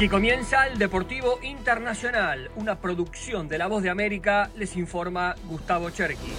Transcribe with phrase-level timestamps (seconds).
[0.00, 5.90] Aquí comienza el Deportivo Internacional, una producción de La Voz de América, les informa Gustavo
[5.90, 6.32] Cherky.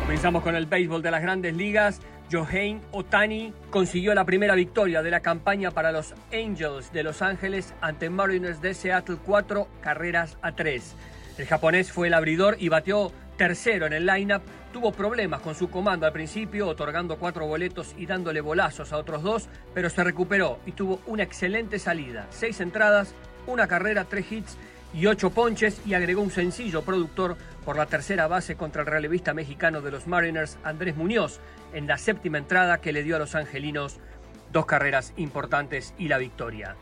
[0.00, 2.00] Comenzamos con el béisbol de las grandes ligas.
[2.32, 7.74] Johann Otani consiguió la primera victoria de la campaña para los Angels de Los Ángeles
[7.82, 10.96] ante Mariners de Seattle, cuatro carreras a tres.
[11.36, 14.42] El japonés fue el abridor y bateó tercero en el lineup.
[14.72, 19.22] Tuvo problemas con su comando al principio, otorgando cuatro boletos y dándole bolazos a otros
[19.22, 22.26] dos, pero se recuperó y tuvo una excelente salida.
[22.30, 23.14] Seis entradas,
[23.46, 24.56] una carrera, tres hits
[24.92, 29.34] y ocho ponches y agregó un sencillo productor por la tercera base contra el relevista
[29.34, 31.40] mexicano de los Mariners, Andrés Muñoz,
[31.72, 33.98] en la séptima entrada que le dio a los angelinos
[34.52, 36.76] dos carreras importantes y la victoria.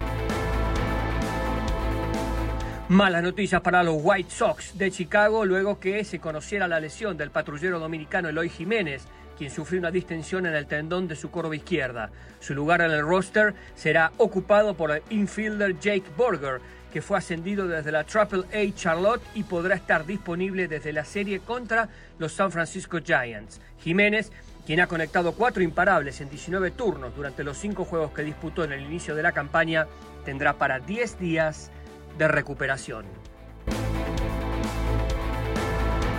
[2.93, 7.31] Malas noticias para los White Sox de Chicago luego que se conociera la lesión del
[7.31, 9.05] patrullero dominicano Eloy Jiménez,
[9.39, 12.11] quien sufrió una distensión en el tendón de su corva izquierda.
[12.39, 16.61] Su lugar en el roster será ocupado por el infielder Jake Burger,
[16.93, 21.41] que fue ascendido desde la Triple A Charlotte y podrá estar disponible desde la serie
[21.41, 23.63] contra los San Francisco Giants.
[23.79, 24.31] Jiménez,
[24.67, 28.73] quien ha conectado cuatro imparables en 19 turnos durante los cinco juegos que disputó en
[28.73, 29.87] el inicio de la campaña,
[30.27, 31.71] tendrá para 10 días
[32.19, 33.07] de recuperación.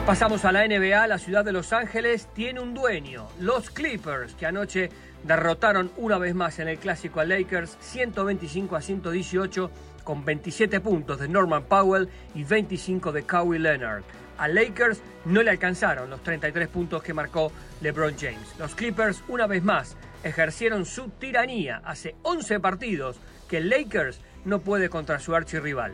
[0.05, 4.45] Pasamos a la NBA, la ciudad de Los Ángeles tiene un dueño, los Clippers, que
[4.45, 4.89] anoche
[5.23, 9.71] derrotaron una vez más en el clásico a Lakers 125 a 118
[10.03, 14.03] con 27 puntos de Norman Powell y 25 de Kawhi Leonard.
[14.37, 18.55] A Lakers no le alcanzaron los 33 puntos que marcó LeBron James.
[18.59, 24.89] Los Clippers una vez más ejercieron su tiranía hace 11 partidos que Lakers no puede
[24.89, 25.93] contra su archirrival.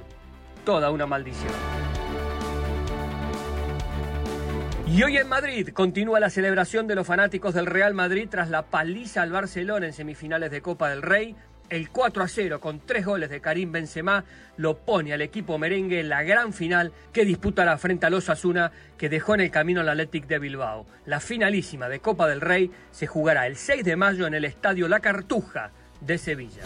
[0.65, 1.53] Toda una maldición.
[4.91, 8.63] Y hoy en Madrid continúa la celebración de los fanáticos del Real Madrid tras la
[8.63, 11.35] paliza al Barcelona en semifinales de Copa del Rey.
[11.69, 14.25] El 4 a 0 con tres goles de Karim Benzema
[14.57, 18.71] lo pone al equipo merengue en la gran final que disputará frente a los Asuna
[18.97, 20.87] que dejó en el camino al Athletic de Bilbao.
[21.05, 24.87] La finalísima de Copa del Rey se jugará el 6 de mayo en el Estadio
[24.87, 25.69] La Cartuja
[26.01, 26.63] de Sevilla.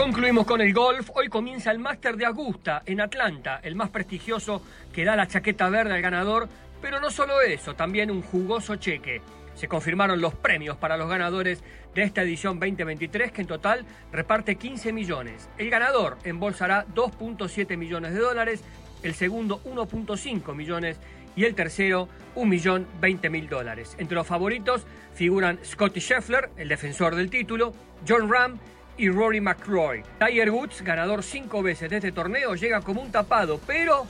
[0.00, 1.10] Concluimos con el golf.
[1.12, 4.62] Hoy comienza el Máster de Augusta en Atlanta, el más prestigioso
[4.94, 6.48] que da la chaqueta verde al ganador.
[6.80, 9.20] Pero no solo eso, también un jugoso cheque.
[9.54, 11.62] Se confirmaron los premios para los ganadores
[11.94, 15.50] de esta edición 2023, que en total reparte 15 millones.
[15.58, 18.64] El ganador embolsará 2.7 millones de dólares,
[19.02, 20.98] el segundo 1.5 millones
[21.36, 23.96] y el tercero 1.020.000 dólares.
[23.98, 27.74] Entre los favoritos figuran Scotty Scheffler, el defensor del título,
[28.08, 28.58] John Ram,
[28.96, 30.02] y Rory McCroy.
[30.18, 34.06] Tiger Woods, ganador cinco veces de este torneo, llega como un tapado, pero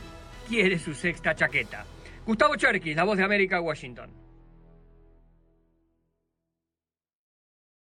[0.48, 1.84] quiere su sexta chaqueta.
[2.26, 4.10] Gustavo Cherkis, La Voz de América, Washington.